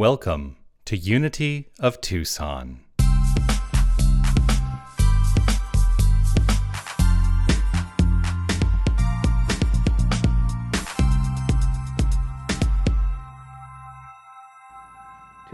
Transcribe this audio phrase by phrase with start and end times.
[0.00, 0.56] Welcome
[0.86, 2.80] to Unity of Tucson.
[2.98, 3.04] To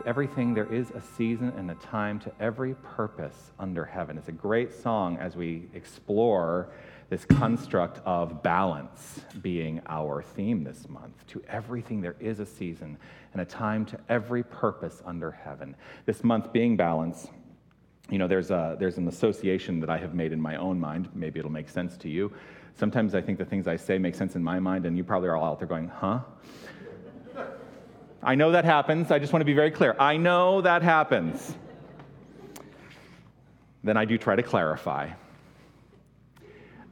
[0.06, 4.16] everything there is a season and a time to every purpose under heaven.
[4.16, 6.68] It's a great song as we explore
[7.08, 11.26] this construct of balance being our theme this month.
[11.28, 12.98] To everything there is a season
[13.32, 15.76] and a time to every purpose under heaven.
[16.04, 17.28] This month being balance,
[18.10, 21.08] you know, there's, a, there's an association that I have made in my own mind.
[21.14, 22.32] Maybe it'll make sense to you.
[22.74, 25.28] Sometimes I think the things I say make sense in my mind, and you probably
[25.28, 26.20] are all out there going, huh?
[28.22, 29.10] I know that happens.
[29.10, 29.94] I just want to be very clear.
[29.98, 31.54] I know that happens.
[33.84, 35.10] Then I do try to clarify.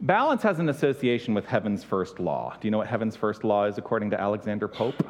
[0.04, 2.54] Balance has an association with heaven's first law.
[2.60, 5.02] Do you know what heaven's first law is according to Alexander Pope?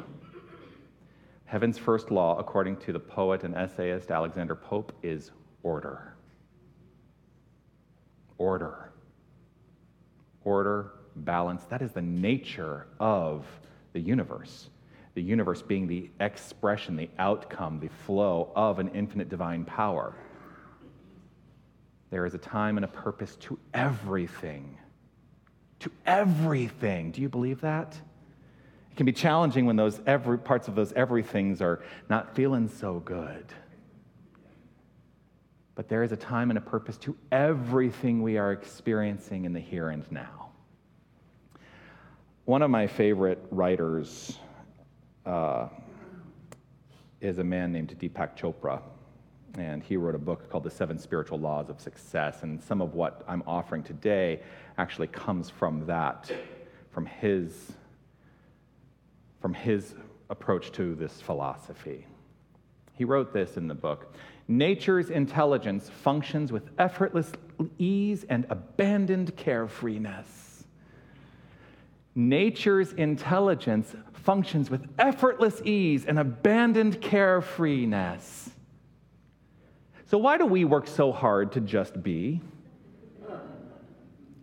[1.43, 5.31] Heaven's first law, according to the poet and essayist Alexander Pope, is
[5.63, 6.15] order.
[8.37, 8.93] Order.
[10.45, 11.65] Order, balance.
[11.65, 13.45] That is the nature of
[13.91, 14.69] the universe
[15.13, 20.13] the universe being the expression, the outcome, the flow of an infinite divine power.
[22.11, 24.77] There is a time and a purpose to everything.
[25.85, 27.11] To everything.
[27.11, 27.95] Do you believe that?
[28.91, 33.01] It can be challenging when those every, parts of those everythings are not feeling so
[33.01, 33.45] good.
[35.75, 39.59] But there is a time and a purpose to everything we are experiencing in the
[39.59, 40.49] here and now.
[42.45, 44.39] One of my favorite writers
[45.23, 45.67] uh,
[47.21, 48.81] is a man named Deepak Chopra.
[49.57, 52.43] And he wrote a book called The Seven Spiritual Laws of Success.
[52.43, 54.41] And some of what I'm offering today
[54.77, 56.31] actually comes from that,
[56.91, 57.73] from his,
[59.39, 59.95] from his
[60.29, 62.05] approach to this philosophy.
[62.93, 64.13] He wrote this in the book
[64.47, 67.31] Nature's intelligence functions with effortless
[67.77, 70.25] ease and abandoned carefreeness.
[72.13, 78.49] Nature's intelligence functions with effortless ease and abandoned carefreeness.
[80.07, 82.41] So, why do we work so hard to just be?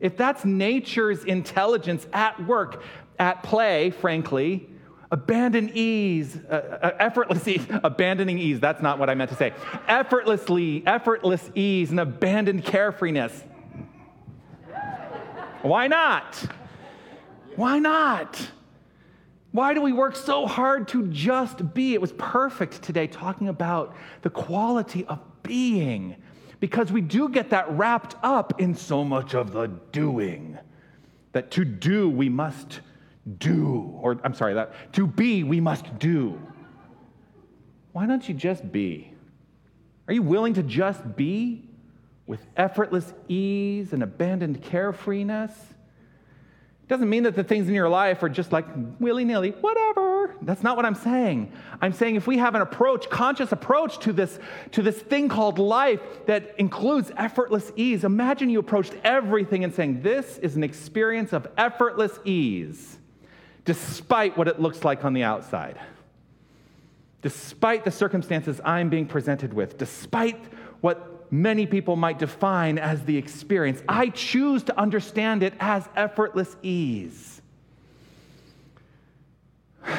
[0.00, 2.82] If that's nature's intelligence at work,
[3.20, 4.68] at play, frankly,
[5.12, 9.52] abandon ease, uh, uh, effortless ease, abandoning ease, that's not what I meant to say.
[9.86, 13.44] Effortlessly, effortless ease and abandoned carefreeness.
[15.62, 16.34] Why not?
[17.54, 18.50] Why not?
[19.52, 21.94] Why do we work so hard to just be?
[21.94, 25.20] It was perfect today talking about the quality of
[25.52, 26.16] being
[26.60, 30.58] because we do get that wrapped up in so much of the doing.
[31.32, 32.80] That to do, we must
[33.38, 33.98] do.
[34.00, 36.40] Or, I'm sorry, that to be, we must do.
[37.92, 39.12] Why don't you just be?
[40.08, 41.68] Are you willing to just be
[42.26, 45.52] with effortless ease and abandoned carefreeness?
[46.92, 48.66] Doesn't mean that the things in your life are just like
[49.00, 50.34] willy nilly, whatever.
[50.42, 51.50] That's not what I'm saying.
[51.80, 54.38] I'm saying if we have an approach, conscious approach to this,
[54.72, 60.02] to this thing called life that includes effortless ease, imagine you approached everything and saying,
[60.02, 62.98] This is an experience of effortless ease,
[63.64, 65.80] despite what it looks like on the outside,
[67.22, 70.44] despite the circumstances I'm being presented with, despite
[70.82, 73.82] what many people might define as the experience.
[73.88, 77.40] I choose to understand it as effortless ease.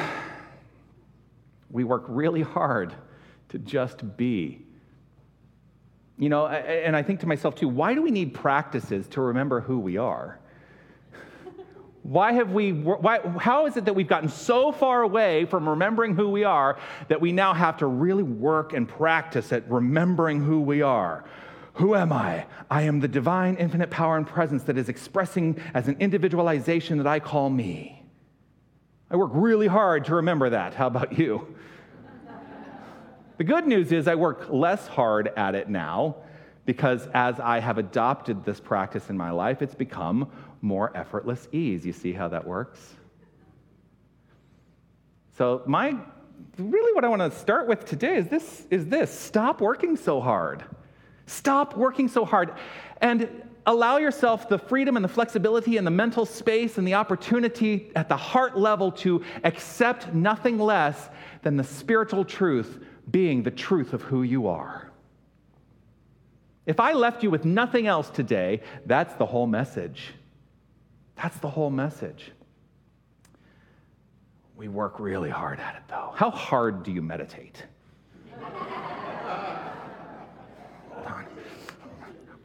[1.70, 2.94] We work really hard
[3.48, 4.64] to just be.
[6.16, 9.60] You know, and I think to myself too, why do we need practices to remember
[9.60, 10.38] who we are?
[12.04, 16.14] Why have we, why, how is it that we've gotten so far away from remembering
[16.14, 16.78] who we are
[17.08, 21.24] that we now have to really work and practice at remembering who we are?
[21.74, 22.44] Who am I?
[22.70, 27.06] I am the divine, infinite power and presence that is expressing as an individualization that
[27.06, 28.02] I call me.
[29.10, 30.74] I work really hard to remember that.
[30.74, 31.56] How about you?
[33.38, 36.16] the good news is I work less hard at it now
[36.66, 40.30] because as I have adopted this practice in my life, it's become
[40.64, 41.84] more effortless ease.
[41.84, 42.94] You see how that works?
[45.36, 45.94] So, my
[46.58, 50.20] really what I want to start with today is this is this stop working so
[50.20, 50.64] hard.
[51.26, 52.54] Stop working so hard
[53.00, 53.28] and
[53.66, 58.08] allow yourself the freedom and the flexibility and the mental space and the opportunity at
[58.08, 61.08] the heart level to accept nothing less
[61.42, 62.78] than the spiritual truth
[63.10, 64.90] being the truth of who you are.
[66.66, 70.14] If I left you with nothing else today, that's the whole message.
[71.16, 72.32] That's the whole message.
[74.56, 76.12] We work really hard at it, though.
[76.14, 77.64] How hard do you meditate?
[80.90, 81.26] Hold on.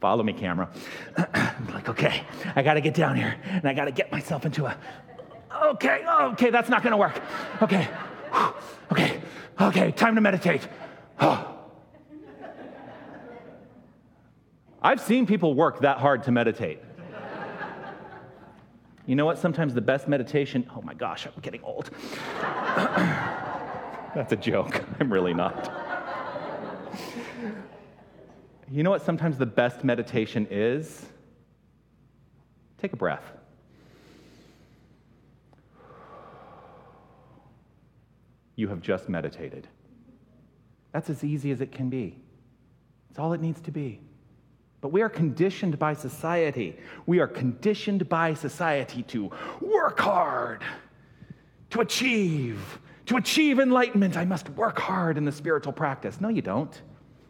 [0.00, 0.70] Follow me, camera.
[1.72, 2.22] like, okay,
[2.56, 4.76] I gotta get down here and I gotta get myself into a.
[5.62, 7.20] Okay, okay, that's not gonna work.
[7.62, 7.86] Okay,
[8.90, 9.20] okay,
[9.60, 10.66] okay, time to meditate.
[14.82, 16.80] I've seen people work that hard to meditate.
[19.10, 19.38] You know what?
[19.38, 21.90] Sometimes the best meditation, oh my gosh, I'm getting old.
[24.14, 24.84] That's a joke.
[25.00, 25.68] I'm really not.
[28.70, 29.02] You know what?
[29.02, 31.06] Sometimes the best meditation is?
[32.78, 33.24] Take a breath.
[38.54, 39.66] You have just meditated.
[40.92, 42.22] That's as easy as it can be.
[43.10, 44.02] It's all it needs to be.
[44.80, 46.78] But we are conditioned by society.
[47.06, 49.30] We are conditioned by society to
[49.60, 50.62] work hard,
[51.70, 52.78] to achieve.
[53.06, 56.20] To achieve enlightenment, I must work hard in the spiritual practice.
[56.20, 56.80] No, you don't.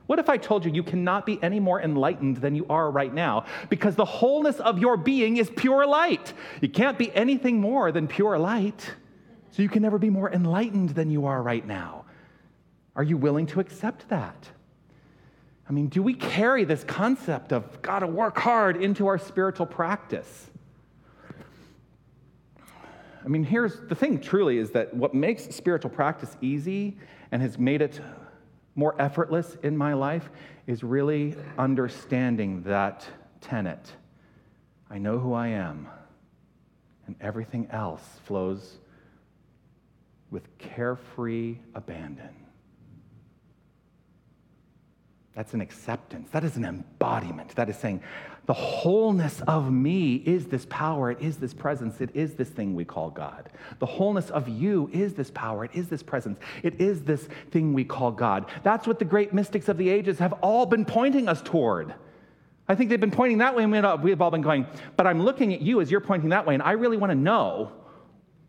[0.06, 3.14] What if I told you you cannot be any more enlightened than you are right
[3.14, 6.34] now because the wholeness of your being is pure light?
[6.60, 8.92] You can't be anything more than pure light,
[9.52, 12.04] so you can never be more enlightened than you are right now.
[12.96, 14.50] Are you willing to accept that?
[15.70, 20.50] I mean, do we carry this concept of gotta work hard into our spiritual practice?
[23.24, 26.98] I mean, here's the thing truly is that what makes spiritual practice easy
[27.30, 28.00] and has made it
[28.74, 30.28] more effortless in my life
[30.66, 33.06] is really understanding that
[33.40, 33.92] tenet.
[34.90, 35.86] I know who I am,
[37.06, 38.78] and everything else flows
[40.32, 42.39] with carefree abandon.
[45.34, 46.28] That's an acceptance.
[46.30, 47.54] That is an embodiment.
[47.54, 48.02] That is saying,
[48.46, 52.74] the wholeness of me is this power, it is this presence, it is this thing
[52.74, 53.48] we call God.
[53.78, 57.72] The wholeness of you is this power, it is this presence, it is this thing
[57.74, 58.46] we call God.
[58.64, 61.94] That's what the great mystics of the ages have all been pointing us toward.
[62.66, 64.66] I think they've been pointing that way, and we've all been going,
[64.96, 67.18] but I'm looking at you as you're pointing that way, and I really want to
[67.18, 67.70] know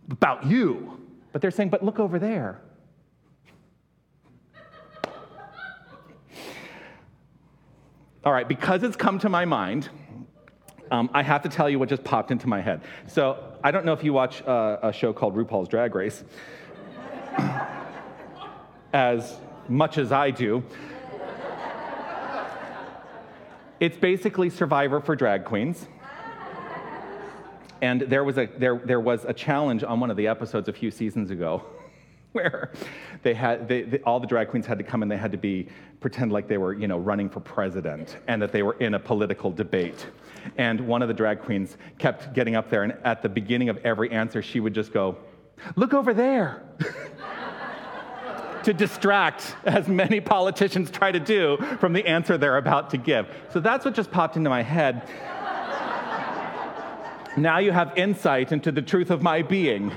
[0.09, 0.99] about you.
[1.31, 2.59] But they're saying, but look over there.
[8.23, 9.89] All right, because it's come to my mind,
[10.91, 12.81] um, I have to tell you what just popped into my head.
[13.07, 16.23] So I don't know if you watch uh, a show called RuPaul's Drag Race,
[18.93, 20.63] as much as I do.
[23.79, 25.87] It's basically Survivor for drag queens.
[27.81, 30.73] And there was, a, there, there was a challenge on one of the episodes a
[30.73, 31.65] few seasons ago
[32.33, 32.71] where
[33.23, 35.37] they had they, they, all the drag queens had to come and they had to
[35.37, 35.67] be
[35.99, 38.99] pretend like they were you know running for president and that they were in a
[38.99, 40.07] political debate.
[40.57, 43.77] And one of the drag queens kept getting up there and at the beginning of
[43.85, 45.17] every answer she would just go
[45.75, 46.63] look over there
[48.63, 53.27] to distract as many politicians try to do from the answer they're about to give.
[53.49, 55.07] So that's what just popped into my head.
[57.37, 59.93] Now you have insight into the truth of my being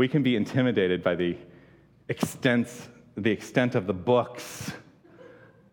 [0.00, 1.36] we can be intimidated by the
[2.08, 2.88] extent,
[3.18, 4.72] the extent of the books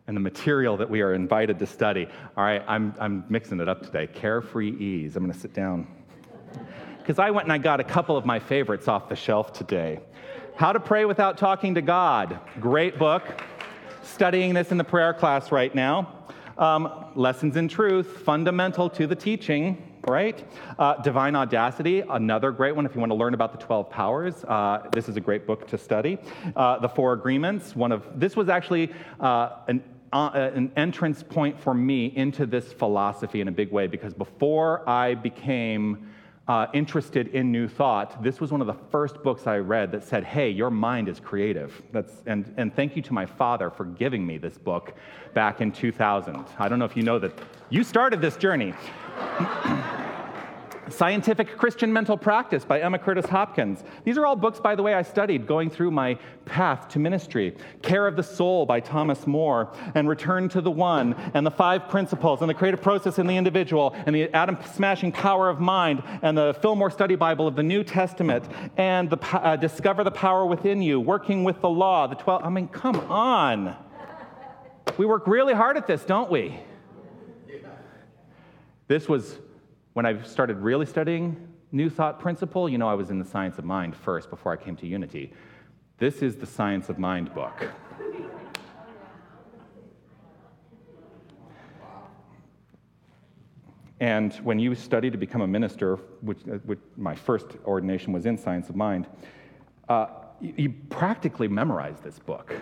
[0.06, 2.06] and the material that we are invited to study.
[2.36, 4.06] All right, I'm, I'm mixing it up today.
[4.06, 5.16] Carefree ease.
[5.16, 5.88] I'm going to sit down.
[6.98, 10.02] Because I went and I got a couple of my favorites off the shelf today.
[10.58, 12.38] How to Pray Without Talking to God.
[12.60, 13.24] Great book.
[14.04, 16.26] Studying this in the prayer class right now.
[16.58, 20.44] Um, Lessons in Truth, fundamental to the teaching right?
[20.80, 24.44] Uh, Divine Audacity, another great one if you want to learn about the 12 powers.
[24.46, 26.18] Uh, this is a great book to study.
[26.56, 29.84] Uh, the Four Agreements, one of, this was actually uh, an
[30.14, 34.88] uh, an entrance point for me into this philosophy in a big way because before
[34.88, 36.10] I became
[36.48, 40.04] uh, interested in New Thought, this was one of the first books I read that
[40.04, 41.82] said, hey, your mind is creative.
[41.92, 44.94] That's, and, and thank you to my father for giving me this book
[45.34, 46.46] back in 2000.
[46.58, 47.38] I don't know if you know that
[47.70, 48.74] you started this journey.
[50.90, 53.84] Scientific Christian Mental Practice by Emma Curtis Hopkins.
[54.04, 57.56] These are all books, by the way, I studied going through my path to ministry.
[57.82, 61.90] Care of the Soul by Thomas Moore, and Return to the One, and the Five
[61.90, 66.02] Principles, and the Creative Process in the Individual, and the Atom Smashing Power of Mind,
[66.22, 68.46] and the Fillmore Study Bible of the New Testament,
[68.78, 72.44] and the uh, Discover the Power Within You, Working with the Law, the 12.
[72.44, 73.76] I mean, come on.
[74.98, 76.60] We work really hard at this, don't we?
[78.88, 79.40] This was
[79.94, 81.36] when I started really studying
[81.74, 82.70] New Thought Principle.
[82.70, 85.34] You know, I was in the Science of Mind first before I came to Unity.
[85.98, 87.70] This is the Science of Mind book.
[94.00, 98.26] And when you study to become a minister, which, uh, which my first ordination was
[98.26, 99.08] in Science of Mind,
[99.90, 100.08] uh,
[100.40, 102.54] you, you practically memorize this book.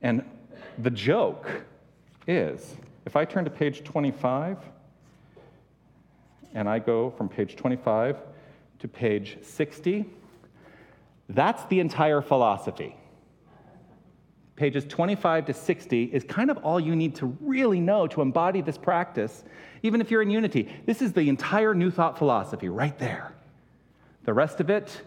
[0.00, 0.24] And
[0.78, 1.64] the joke
[2.26, 4.58] is if I turn to page 25,
[6.54, 8.16] and I go from page 25
[8.80, 10.04] to page 60,
[11.28, 12.96] that's the entire philosophy.
[14.56, 18.60] Pages 25 to 60 is kind of all you need to really know to embody
[18.60, 19.44] this practice,
[19.82, 20.68] even if you're in unity.
[20.84, 23.32] This is the entire New Thought philosophy right there.
[24.24, 25.00] The rest of it,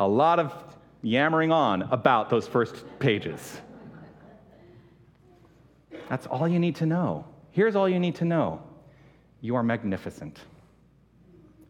[0.00, 0.69] a lot of
[1.02, 3.60] yammering on about those first pages.
[6.08, 7.24] That's all you need to know.
[7.52, 8.62] Here's all you need to know
[9.40, 10.38] you are magnificent.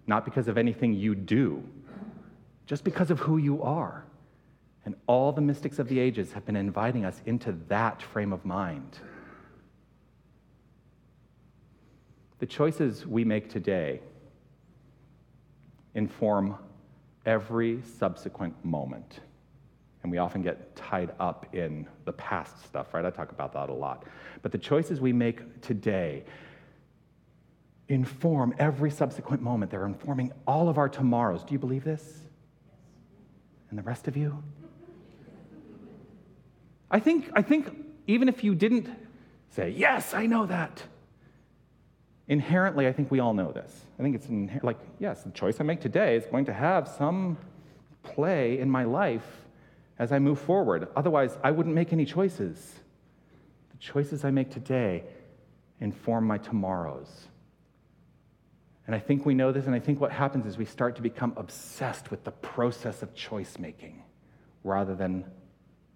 [0.06, 1.62] Not because of anything you do,
[2.66, 4.04] just because of who you are.
[4.84, 8.44] And all the mystics of the ages have been inviting us into that frame of
[8.44, 8.98] mind.
[12.38, 14.00] The choices we make today
[15.94, 16.56] inform
[17.26, 19.20] every subsequent moment.
[20.02, 23.04] And we often get tied up in the past stuff, right?
[23.04, 24.04] I talk about that a lot.
[24.42, 26.24] But the choices we make today
[27.88, 29.70] inform every subsequent moment.
[29.70, 31.42] They're informing all of our tomorrows.
[31.44, 32.20] Do you believe this?
[33.68, 34.42] And the rest of you?
[36.90, 38.88] I think, I think even if you didn't
[39.50, 40.82] say, Yes, I know that,
[42.30, 43.84] inherently, I think we all know this.
[43.98, 46.88] I think it's inher- like, yes, the choice I make today is going to have
[46.88, 47.36] some
[48.02, 49.26] play in my life
[49.98, 50.88] as I move forward.
[50.96, 52.76] Otherwise, I wouldn't make any choices.
[53.72, 55.02] The choices I make today
[55.80, 57.26] inform my tomorrows.
[58.86, 61.02] And I think we know this, and I think what happens is we start to
[61.02, 64.02] become obsessed with the process of choice making
[64.62, 65.24] rather than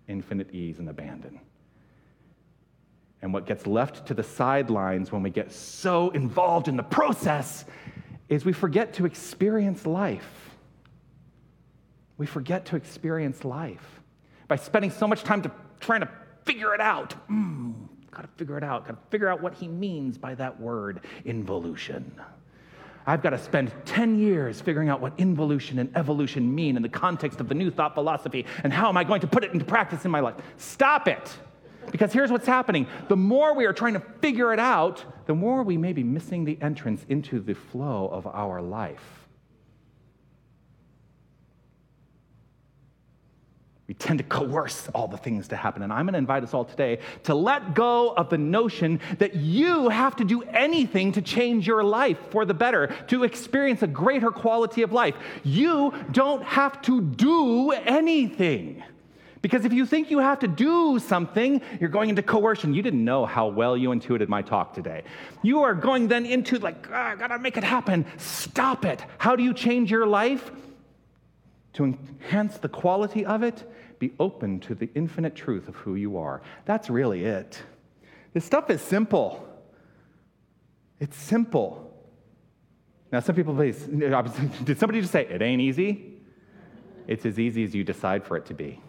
[0.08, 1.40] infinite ease and abandon.
[3.24, 7.64] And what gets left to the sidelines when we get so involved in the process
[8.28, 10.50] is we forget to experience life.
[12.18, 14.02] We forget to experience life
[14.46, 15.50] by spending so much time to,
[15.80, 16.08] trying to
[16.44, 17.14] figure it out.
[17.30, 18.84] Mm, gotta figure it out.
[18.84, 22.20] Gotta figure out what he means by that word, involution.
[23.06, 26.90] I've got to spend 10 years figuring out what involution and evolution mean in the
[26.90, 29.64] context of the new thought philosophy and how am I going to put it into
[29.64, 30.34] practice in my life.
[30.58, 31.38] Stop it.
[31.90, 35.62] Because here's what's happening the more we are trying to figure it out, the more
[35.62, 39.24] we may be missing the entrance into the flow of our life.
[43.86, 45.82] We tend to coerce all the things to happen.
[45.82, 49.34] And I'm going to invite us all today to let go of the notion that
[49.34, 53.86] you have to do anything to change your life for the better, to experience a
[53.86, 55.14] greater quality of life.
[55.42, 58.82] You don't have to do anything.
[59.44, 62.72] Because if you think you have to do something, you're going into coercion.
[62.72, 65.04] You didn't know how well you intuited my talk today.
[65.42, 68.06] You are going then into, like, oh, I gotta make it happen.
[68.16, 69.04] Stop it.
[69.18, 70.50] How do you change your life?
[71.74, 76.16] To enhance the quality of it, be open to the infinite truth of who you
[76.16, 76.40] are.
[76.64, 77.62] That's really it.
[78.32, 79.46] This stuff is simple.
[81.00, 81.94] It's simple.
[83.12, 83.72] Now, some people say,
[84.64, 86.14] did somebody just say, it ain't easy?
[87.06, 88.80] It's as easy as you decide for it to be.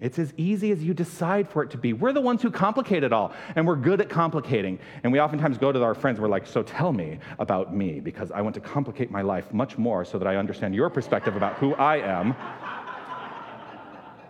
[0.00, 1.92] It's as easy as you decide for it to be.
[1.92, 4.78] We're the ones who complicate it all, and we're good at complicating.
[5.02, 8.30] And we oftentimes go to our friends, we're like, So tell me about me, because
[8.30, 11.54] I want to complicate my life much more so that I understand your perspective about
[11.54, 12.36] who I am,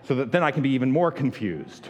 [0.04, 1.88] so that then I can be even more confused.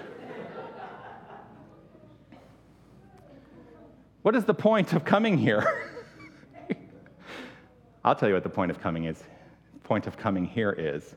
[4.23, 5.87] What is the point of coming here?
[8.05, 9.23] I'll tell you what the point of coming is.
[9.73, 11.15] The point of coming here is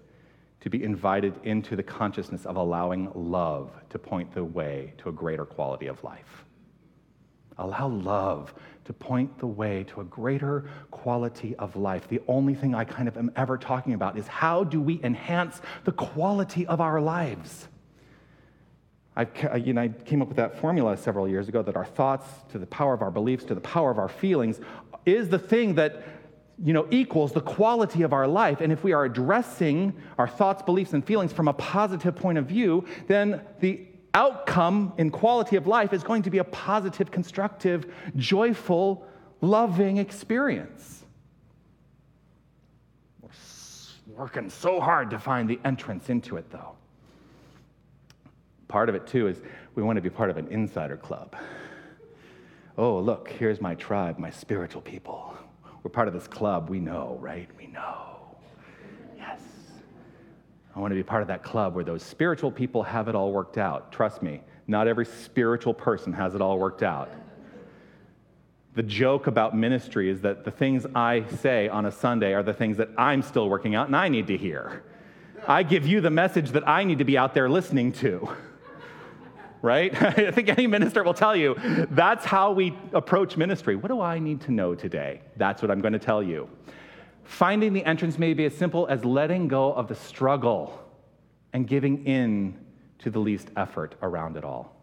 [0.61, 5.11] to be invited into the consciousness of allowing love to point the way to a
[5.11, 6.45] greater quality of life.
[7.57, 8.53] Allow love
[8.85, 12.07] to point the way to a greater quality of life.
[12.07, 15.61] The only thing I kind of am ever talking about is how do we enhance
[15.83, 17.67] the quality of our lives?
[19.15, 21.85] I, uh, you know, I came up with that formula several years ago that our
[21.85, 24.59] thoughts, to the power of our beliefs, to the power of our feelings,
[25.05, 26.03] is the thing that
[26.63, 28.61] you know, equals the quality of our life.
[28.61, 32.45] And if we are addressing our thoughts, beliefs, and feelings from a positive point of
[32.45, 33.81] view, then the
[34.13, 39.07] outcome in quality of life is going to be a positive, constructive, joyful,
[39.39, 41.03] loving experience.
[43.21, 43.29] We're
[44.15, 46.75] working so hard to find the entrance into it, though.
[48.67, 49.41] Part of it, too, is
[49.73, 51.35] we want to be part of an insider club.
[52.77, 55.35] Oh, look, here's my tribe, my spiritual people
[55.83, 56.69] we're part of this club.
[56.69, 57.49] We know, right?
[57.57, 58.37] We know.
[59.17, 59.39] Yes.
[60.75, 63.31] I want to be part of that club where those spiritual people have it all
[63.31, 63.91] worked out.
[63.91, 67.09] Trust me, not every spiritual person has it all worked out.
[68.73, 72.53] The joke about ministry is that the things I say on a Sunday are the
[72.53, 74.83] things that I'm still working out and I need to hear.
[75.47, 78.29] I give you the message that I need to be out there listening to.
[79.61, 79.93] Right?
[80.01, 81.55] I think any minister will tell you
[81.91, 83.75] that's how we approach ministry.
[83.75, 85.21] What do I need to know today?
[85.37, 86.49] That's what I'm going to tell you.
[87.23, 90.83] Finding the entrance may be as simple as letting go of the struggle
[91.53, 92.57] and giving in
[92.99, 94.75] to the least effort around it all.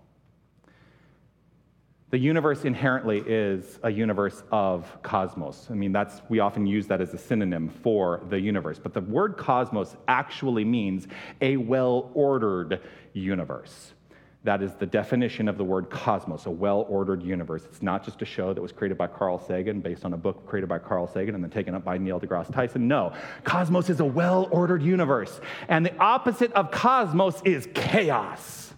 [2.10, 5.68] The universe inherently is a universe of cosmos.
[5.70, 8.78] I mean, that's, we often use that as a synonym for the universe.
[8.78, 11.06] But the word cosmos actually means
[11.42, 12.80] a well ordered
[13.12, 13.92] universe.
[14.44, 17.64] That is the definition of the word cosmos, a well ordered universe.
[17.64, 20.46] It's not just a show that was created by Carl Sagan based on a book
[20.46, 22.86] created by Carl Sagan and then taken up by Neil deGrasse Tyson.
[22.86, 25.40] No, cosmos is a well ordered universe.
[25.68, 28.72] And the opposite of cosmos is chaos.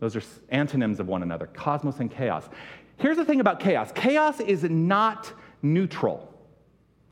[0.00, 2.48] Those are antonyms of one another cosmos and chaos.
[2.96, 6.34] Here's the thing about chaos chaos is not neutral,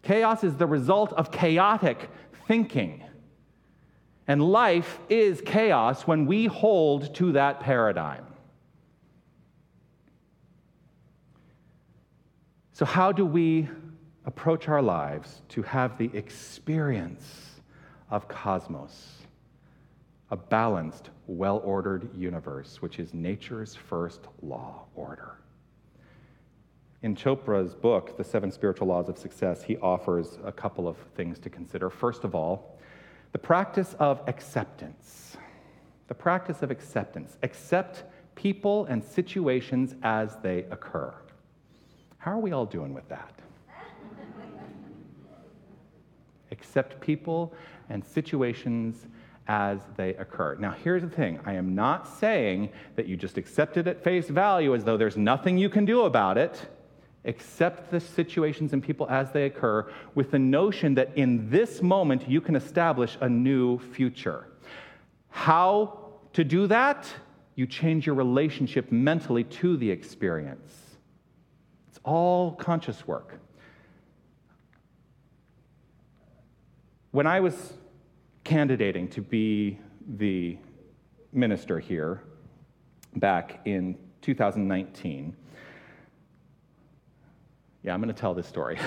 [0.02, 2.11] chaos is the result of chaotic
[2.49, 3.04] thinking.
[4.29, 8.25] And life is chaos when we hold to that paradigm.
[12.73, 13.69] So, how do we
[14.25, 17.61] approach our lives to have the experience
[18.11, 19.23] of cosmos?
[20.33, 25.37] a balanced, well ordered universe, which is nature's first law order.
[27.02, 31.38] In Chopra's book, The Seven Spiritual Laws of Success, he offers a couple of things
[31.41, 31.91] to consider.
[31.91, 32.72] First of all,
[33.33, 35.37] the practice of acceptance.
[36.09, 37.37] The practice of acceptance.
[37.43, 41.15] Accept people and situations as they occur.
[42.19, 43.39] How are we all doing with that?
[46.51, 47.55] Accept people
[47.89, 49.07] and situations
[49.49, 50.55] as they occur.
[50.57, 54.29] Now, here's the thing I am not saying that you just accept it at face
[54.29, 56.68] value as though there's nothing you can do about it.
[57.24, 62.28] Accept the situations and people as they occur with the notion that in this moment
[62.28, 64.46] you can establish a new future.
[65.28, 65.98] How
[66.32, 67.06] to do that?
[67.54, 70.72] You change your relationship mentally to the experience.
[71.88, 73.38] It's all conscious work.
[77.11, 77.74] When I was
[78.44, 79.78] candidating to be
[80.18, 80.58] the
[81.32, 82.22] minister here
[83.16, 85.37] back in 2019.
[87.83, 88.79] Yeah, I'm going to tell this story.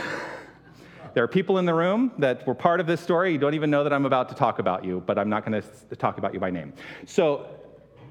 [1.14, 3.34] there are people in the room that were part of this story.
[3.34, 5.62] You don't even know that I'm about to talk about you, but I'm not going
[5.62, 6.74] to talk about you by name.
[7.06, 7.48] So,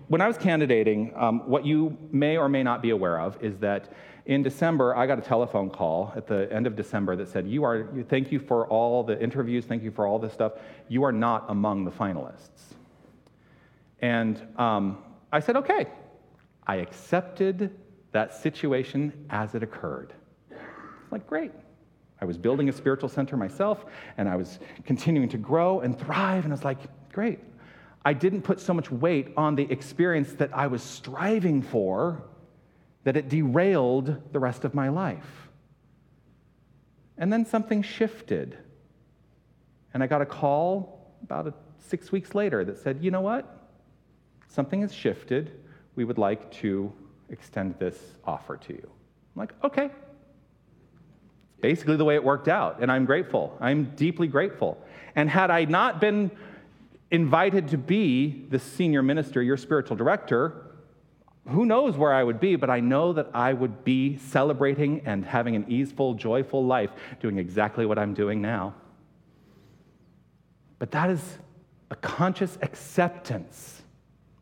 [0.09, 3.57] when I was candidating, um, what you may or may not be aware of is
[3.61, 3.90] that
[4.27, 7.64] in December, I got a telephone call at the end of December that said, "You
[7.64, 7.88] are.
[8.11, 9.64] Thank you for all the interviews.
[9.64, 10.53] Thank you for all this stuff.
[10.88, 12.75] You are not among the finalists."
[14.01, 14.99] And um,
[15.33, 15.87] I said, "Okay."
[16.66, 17.75] I accepted
[18.12, 20.14] that situation as it occurred.
[21.14, 21.53] Like, great.
[22.20, 23.85] I was building a spiritual center myself,
[24.16, 26.79] and I was continuing to grow and thrive, and I was like,
[27.12, 27.38] great.
[28.05, 32.24] I didn't put so much weight on the experience that I was striving for
[33.05, 35.48] that it derailed the rest of my life.
[37.16, 38.59] And then something shifted.
[39.92, 43.70] And I got a call about a, six weeks later that said, you know what?
[44.48, 45.61] Something has shifted.
[45.94, 46.92] We would like to
[47.31, 48.83] extend this offer to you.
[48.83, 49.90] I'm like, okay.
[51.64, 52.81] Basically, the way it worked out.
[52.83, 53.57] And I'm grateful.
[53.59, 54.77] I'm deeply grateful.
[55.16, 56.31] And had I not been
[57.11, 60.66] invited to be the senior minister, your spiritual director,
[61.48, 65.24] who knows where I would be, but I know that I would be celebrating and
[65.24, 68.74] having an easeful, joyful life doing exactly what I'm doing now.
[70.79, 71.38] But that is
[71.90, 73.81] a conscious acceptance.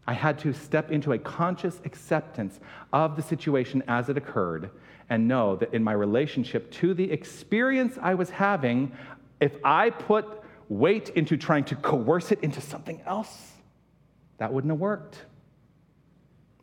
[0.08, 2.58] I had to step into a conscious acceptance
[2.92, 4.72] of the situation as it occurred
[5.12, 8.92] and know that in my relationship to the experience I was having,
[9.42, 10.26] if I put
[10.70, 13.52] weight into trying to coerce it into something else,
[14.38, 15.16] that wouldn't have worked.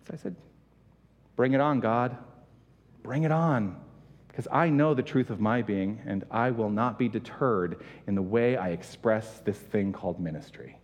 [0.08, 0.36] So I said,
[1.36, 2.18] Bring it on, God.
[3.04, 3.80] Bring it on.
[4.28, 8.16] Because I know the truth of my being, and I will not be deterred in
[8.16, 10.80] the way I express this thing called ministry.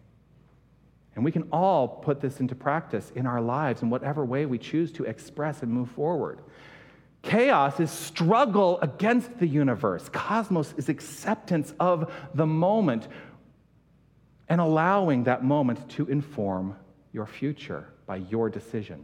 [1.16, 4.60] And we can all put this into practice in our lives in whatever way we
[4.60, 6.42] choose to express and move forward.
[7.26, 10.08] Chaos is struggle against the universe.
[10.10, 13.08] Cosmos is acceptance of the moment
[14.48, 16.76] and allowing that moment to inform
[17.12, 19.04] your future by your decision.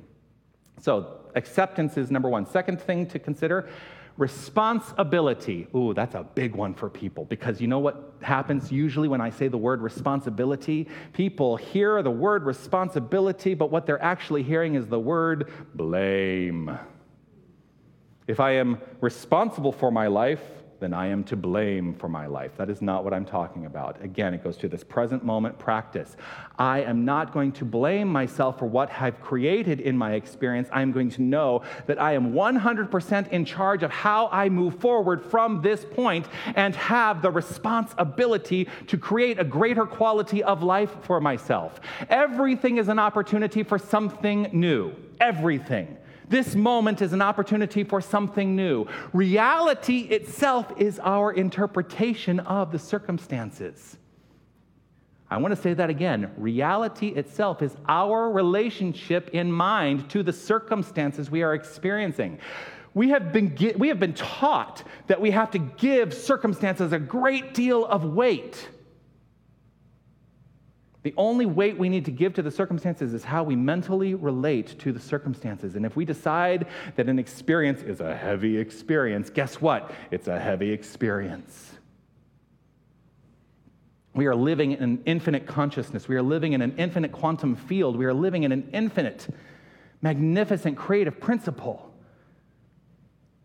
[0.80, 2.46] So, acceptance is number one.
[2.46, 3.68] Second thing to consider
[4.18, 5.68] Responsibility.
[5.76, 9.30] Ooh, that's a big one for people because you know what happens usually when I
[9.30, 10.88] say the word responsibility?
[11.14, 16.78] People hear the word responsibility, but what they're actually hearing is the word blame.
[18.28, 20.42] If I am responsible for my life,
[20.82, 22.58] then I am to blame for my life.
[22.58, 24.02] That is not what I'm talking about.
[24.02, 26.18] Again, it goes to this present moment practice.
[26.58, 30.70] I am not going to blame myself for what I've created in my experience.
[30.74, 34.80] I am going to know that I am 100% in charge of how I move
[34.80, 40.96] forward from this point and have the responsibility to create a greater quality of life
[41.04, 41.80] for myself.
[42.10, 44.96] Everything is an opportunity for something new.
[45.20, 45.96] Everything.
[46.30, 48.88] This moment is an opportunity for something new.
[49.14, 53.98] Reality itself is our interpretation of the circumstances.
[55.30, 56.32] I want to say that again.
[56.38, 62.40] Reality itself is our relationship in mind to the circumstances we are experiencing.
[62.94, 67.54] We have, been, we have been taught that we have to give circumstances a great
[67.54, 68.68] deal of weight.
[71.04, 74.78] The only weight we need to give to the circumstances is how we mentally relate
[74.80, 75.76] to the circumstances.
[75.76, 79.92] And if we decide that an experience is a heavy experience, guess what?
[80.12, 81.72] It's a heavy experience.
[84.14, 86.08] We are living in an infinite consciousness.
[86.08, 87.96] We are living in an infinite quantum field.
[87.96, 89.28] We are living in an infinite,
[90.02, 91.91] magnificent, creative principle.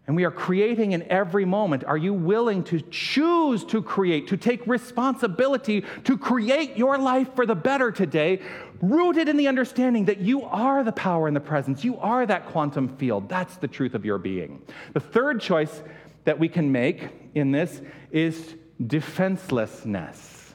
[0.06, 1.82] And we are creating in every moment.
[1.84, 7.44] Are you willing to choose to create, to take responsibility to create your life for
[7.44, 8.40] the better today,
[8.80, 11.82] rooted in the understanding that you are the power and the presence?
[11.82, 13.28] You are that quantum field.
[13.28, 14.62] That's the truth of your being.
[14.92, 15.82] The third choice
[16.24, 17.80] that we can make in this
[18.12, 20.54] is defenselessness.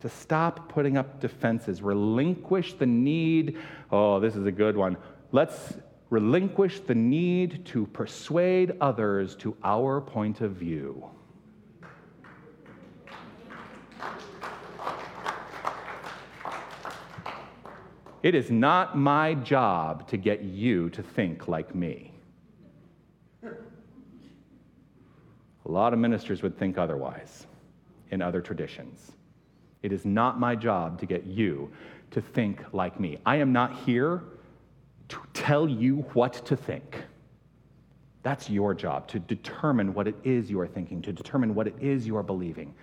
[0.00, 3.58] To stop putting up defenses, relinquish the need.
[3.90, 4.96] Oh, this is a good one.
[5.32, 5.74] Let's
[6.10, 11.08] relinquish the need to persuade others to our point of view.
[18.22, 22.12] It is not my job to get you to think like me.
[23.42, 27.46] A lot of ministers would think otherwise
[28.10, 29.12] in other traditions.
[29.82, 31.70] It is not my job to get you
[32.10, 33.18] to think like me.
[33.24, 34.22] I am not here
[35.08, 37.02] to tell you what to think.
[38.22, 41.74] That's your job, to determine what it is you are thinking, to determine what it
[41.80, 42.74] is you are believing.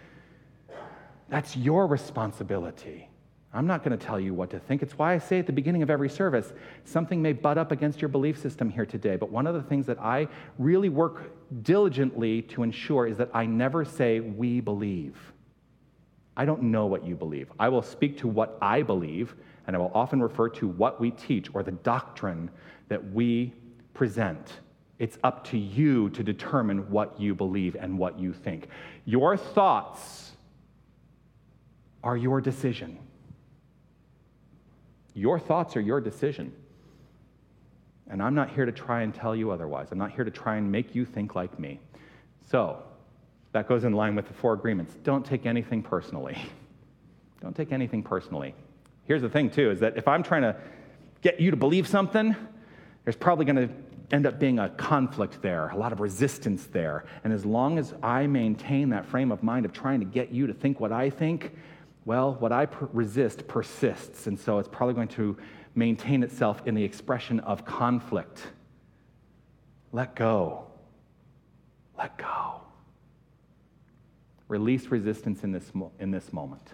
[1.29, 3.09] That's your responsibility.
[3.53, 4.81] I'm not going to tell you what to think.
[4.81, 6.51] It's why I say at the beginning of every service
[6.83, 9.15] something may butt up against your belief system here today.
[9.15, 10.27] But one of the things that I
[10.59, 11.31] really work
[11.63, 15.15] diligently to ensure is that I never say, we believe.
[16.37, 17.51] I don't know what you believe.
[17.59, 19.35] I will speak to what I believe,
[19.67, 22.51] and I will often refer to what we teach or the doctrine
[22.89, 23.53] that we
[23.93, 24.59] present.
[24.99, 28.67] It's up to you to determine what you believe and what you think.
[29.05, 30.31] Your thoughts
[32.03, 32.99] are your decision.
[35.13, 36.53] Your thoughts are your decision.
[38.07, 39.87] And I'm not here to try and tell you otherwise.
[39.91, 41.79] I'm not here to try and make you think like me.
[42.49, 42.83] So,
[43.55, 44.95] that goes in line with the four agreements.
[45.03, 46.37] Don't take anything personally.
[47.41, 48.53] Don't take anything personally.
[49.05, 50.57] Here's the thing, too, is that if I'm trying to
[51.21, 52.35] get you to believe something,
[53.05, 53.69] there's probably going to
[54.11, 57.05] end up being a conflict there, a lot of resistance there.
[57.23, 60.47] And as long as I maintain that frame of mind of trying to get you
[60.47, 61.55] to think what I think,
[62.03, 64.27] well, what I per- resist persists.
[64.27, 65.37] And so it's probably going to
[65.75, 68.41] maintain itself in the expression of conflict.
[69.93, 70.67] Let go.
[71.97, 72.64] Let go.
[74.47, 76.73] Release resistance in this, in this moment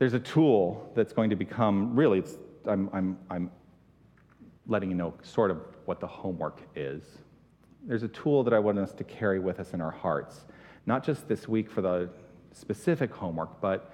[0.00, 2.24] there's a tool that's going to become really,
[2.64, 3.50] I'm, I'm, I'm
[4.66, 7.02] letting you know sort of what the homework is.
[7.84, 10.46] There's a tool that I want us to carry with us in our hearts,
[10.86, 12.08] not just this week for the
[12.52, 13.92] specific homework, but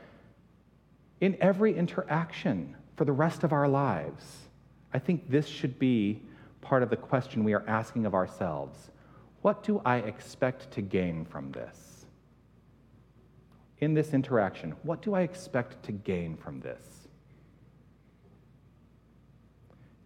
[1.20, 4.46] in every interaction for the rest of our lives.
[4.94, 6.22] I think this should be
[6.60, 8.92] part of the question we are asking of ourselves
[9.46, 11.96] What do I expect to gain from this?
[13.78, 17.08] in this interaction, what do I expect to gain from this?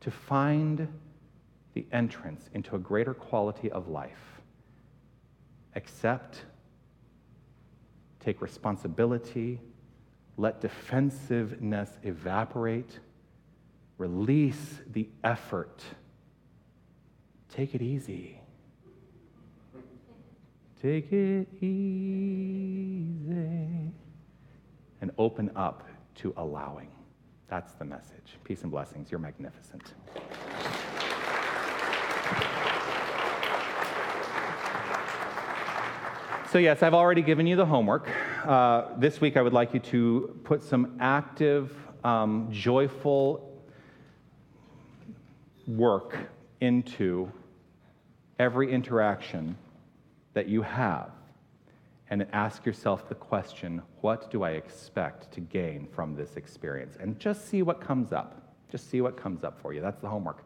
[0.01, 0.87] To find
[1.73, 4.43] the entrance into a greater quality of life.
[5.75, 6.43] Accept,
[8.19, 9.59] take responsibility,
[10.37, 12.99] let defensiveness evaporate,
[13.97, 15.83] release the effort.
[17.49, 18.40] Take it easy.
[20.83, 21.77] Take it easy.
[25.03, 26.89] And open up to allowing.
[27.49, 28.39] That's the message.
[28.45, 29.11] Peace and blessings.
[29.11, 29.93] You're magnificent.
[36.51, 38.09] So, yes, I've already given you the homework.
[38.45, 43.63] Uh, this week, I would like you to put some active, um, joyful
[45.67, 46.17] work
[46.61, 47.31] into
[48.39, 49.59] every interaction
[50.33, 51.11] that you have
[52.09, 56.97] and ask yourself the question what do I expect to gain from this experience?
[57.01, 58.55] And just see what comes up.
[58.71, 59.81] Just see what comes up for you.
[59.81, 60.45] That's the homework.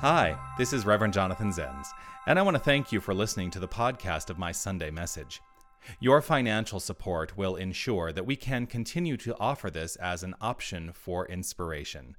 [0.00, 1.88] Hi, this is Reverend Jonathan Zenz,
[2.28, 5.40] and I want to thank you for listening to the podcast of my Sunday message.
[5.98, 10.92] Your financial support will ensure that we can continue to offer this as an option
[10.92, 12.14] for inspiration.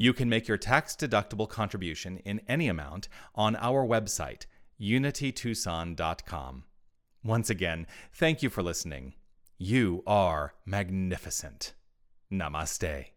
[0.00, 4.46] You can make your tax deductible contribution in any amount on our website,
[4.80, 6.64] unitytucson.com.
[7.22, 9.12] Once again, thank you for listening.
[9.58, 11.74] You are magnificent.
[12.32, 13.08] Namaste.